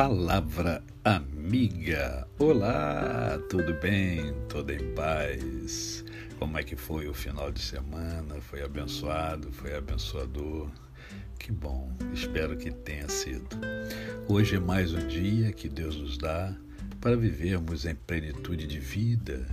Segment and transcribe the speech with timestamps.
[0.00, 2.26] Palavra amiga.
[2.38, 4.32] Olá, tudo bem?
[4.48, 6.02] Tudo em paz?
[6.38, 8.40] Como é que foi o final de semana?
[8.40, 9.52] Foi abençoado?
[9.52, 10.70] Foi abençoador?
[11.38, 13.46] Que bom, espero que tenha sido.
[14.26, 16.56] Hoje é mais um dia que Deus nos dá
[16.98, 19.46] para vivermos em plenitude de vida,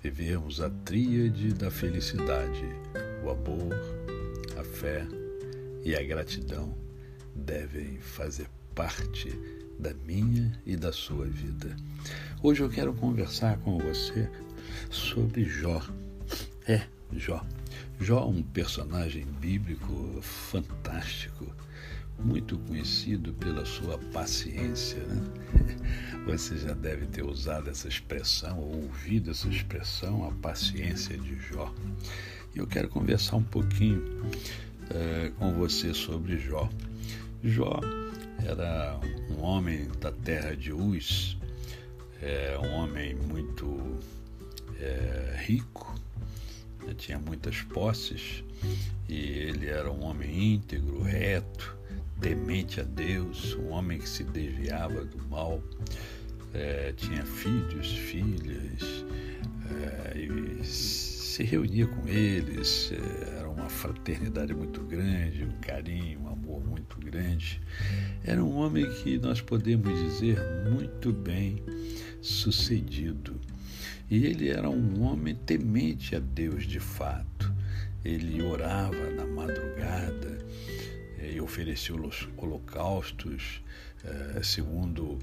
[0.00, 2.64] vivermos a tríade da felicidade,
[3.24, 3.74] o amor,
[4.56, 5.04] a fé
[5.82, 6.78] e a gratidão
[7.34, 9.36] devem fazer parte
[9.80, 11.74] da minha e da sua vida.
[12.42, 14.30] Hoje eu quero conversar com você
[14.90, 15.82] sobre Jó.
[16.68, 16.82] É,
[17.16, 17.44] Jó.
[17.98, 21.46] Jó é um personagem bíblico fantástico,
[22.18, 25.02] muito conhecido pela sua paciência.
[25.02, 25.22] Né?
[26.26, 31.74] Você já deve ter usado essa expressão, ou ouvido essa expressão, a paciência de Jó.
[32.54, 34.02] E eu quero conversar um pouquinho
[34.90, 36.68] é, com você sobre Jó.
[37.42, 37.80] Jó
[38.46, 38.98] era
[39.30, 41.36] um homem da terra de Uz,
[42.22, 43.98] é, um homem muito
[44.78, 45.94] é, rico,
[46.84, 48.42] né, tinha muitas posses
[49.08, 51.76] e ele era um homem íntegro, reto,
[52.20, 55.62] temente a Deus, um homem que se desviava do mal,
[56.54, 59.04] é, tinha filhos, filhas,
[59.70, 63.39] é, e se reunia com eles, é,
[63.70, 67.60] fraternidade muito grande, um carinho, um amor muito grande.
[68.24, 70.38] Era um homem que nós podemos dizer
[70.70, 71.62] muito bem
[72.20, 73.40] sucedido.
[74.10, 77.52] E ele era um homem temente a Deus de fato.
[78.04, 80.38] Ele orava na madrugada
[81.18, 81.94] eh, e oferecia
[82.36, 83.62] holocaustos
[84.02, 85.18] eh, segundo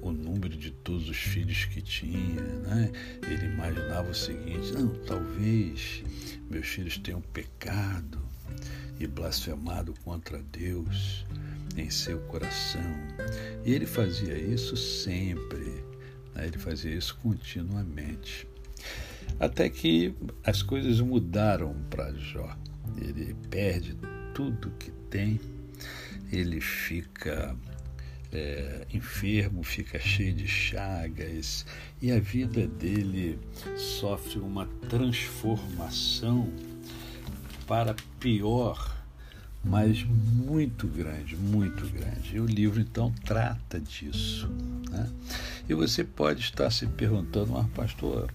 [0.00, 2.40] o, número de todos os filhos que tinha.
[2.40, 2.90] Né?
[3.22, 6.02] Ele imaginava o seguinte: não, talvez
[6.54, 8.22] meus filhos tenham pecado
[9.00, 11.26] e blasfemado contra Deus
[11.76, 12.94] em seu coração.
[13.64, 15.84] E ele fazia isso sempre,
[16.32, 16.46] né?
[16.46, 18.46] ele fazia isso continuamente.
[19.40, 22.56] Até que as coisas mudaram para Jó.
[23.00, 23.96] Ele perde
[24.32, 25.40] tudo que tem,
[26.30, 27.56] ele fica
[28.34, 31.64] é, enfermo, fica cheio de chagas
[32.02, 33.38] e a vida dele
[33.76, 36.52] sofre uma transformação
[37.66, 38.94] para pior,
[39.64, 42.36] mas muito grande, muito grande.
[42.36, 44.48] E o livro então trata disso.
[44.90, 45.10] Né?
[45.68, 48.30] E você pode estar se perguntando, mas pastor,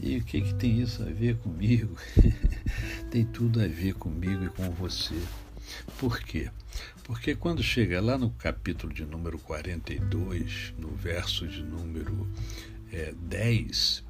[0.00, 1.96] e o que, que tem isso a ver comigo?
[3.10, 5.18] tem tudo a ver comigo e com você.
[5.98, 6.50] Por quê?
[7.04, 12.28] Porque quando chega lá no capítulo de número 42, no verso de número
[12.92, 14.04] é, 10,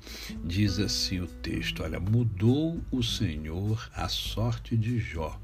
[0.44, 5.38] diz assim o texto: Olha, mudou o Senhor a sorte de Jó,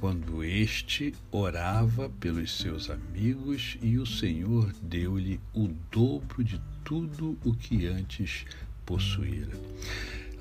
[0.00, 7.54] quando este orava pelos seus amigos e o Senhor deu-lhe o dobro de tudo o
[7.54, 8.44] que antes
[8.84, 9.56] possuíra.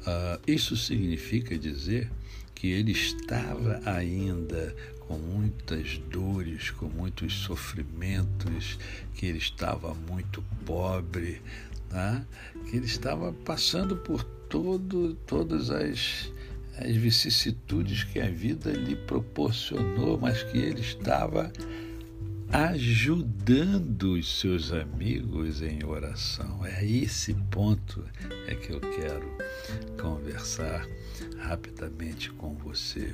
[0.01, 2.09] Uh, isso significa dizer
[2.55, 4.75] que ele estava ainda
[5.11, 8.79] com muitas dores, com muitos sofrimentos,
[9.13, 11.41] que ele estava muito pobre,
[11.91, 12.25] né?
[12.66, 16.31] que ele estava passando por todo, todas as,
[16.77, 21.51] as vicissitudes que a vida lhe proporcionou, mas que ele estava
[22.50, 26.66] ajudando os seus amigos em oração.
[26.66, 28.01] É esse ponto
[28.47, 29.29] é que eu quero
[30.01, 30.88] conversar
[31.38, 33.13] rapidamente com você.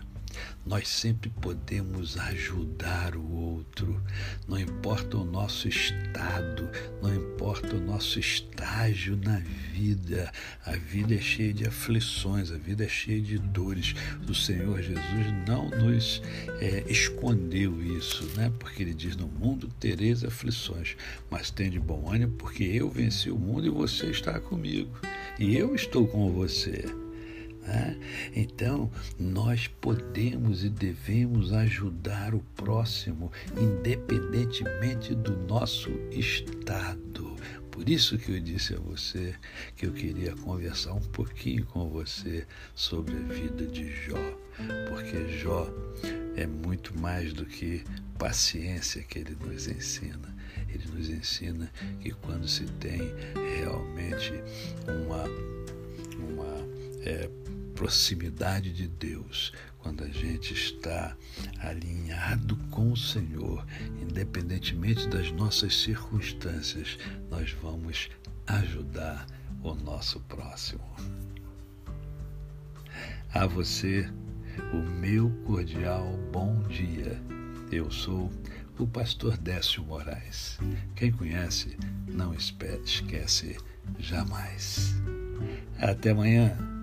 [0.66, 4.04] Nós sempre podemos ajudar o outro,
[4.48, 6.70] não importa o nosso estado,
[7.02, 9.40] não importa o nosso estágio na
[9.72, 10.30] vida.
[10.66, 13.96] A vida é cheia de aflições, a vida é cheia de dores.
[14.28, 16.22] O Senhor Jesus não nos
[16.60, 18.52] é, escondeu isso, né?
[18.60, 20.98] porque Ele diz: No mundo tereis aflições,
[21.30, 24.92] mas tem de bom ânimo, porque eu venci o mundo e você está comigo,
[25.40, 27.07] e eu estou com você.
[27.68, 27.98] Né?
[28.34, 28.90] Então,
[29.20, 37.36] nós podemos e devemos ajudar o próximo, independentemente do nosso estado.
[37.70, 39.36] Por isso que eu disse a você
[39.76, 44.18] que eu queria conversar um pouquinho com você sobre a vida de Jó,
[44.88, 45.68] porque Jó
[46.36, 47.84] é muito mais do que
[48.18, 50.36] paciência que ele nos ensina.
[50.70, 53.00] Ele nos ensina que quando se tem
[53.56, 54.34] realmente
[54.88, 55.24] uma,
[56.18, 56.58] uma
[57.06, 57.30] é,
[57.78, 61.16] proximidade de Deus, quando a gente está
[61.60, 63.64] alinhado com o Senhor,
[64.02, 66.98] independentemente das nossas circunstâncias,
[67.30, 68.10] nós vamos
[68.48, 69.28] ajudar
[69.62, 70.84] o nosso próximo.
[73.32, 74.10] A você,
[74.74, 77.22] o meu cordial bom dia.
[77.72, 78.32] Eu sou
[78.80, 80.58] o pastor Décio Moraes.
[80.96, 81.78] Quem conhece,
[82.08, 83.56] não esquece
[84.00, 84.96] jamais.
[85.80, 86.77] Até amanhã.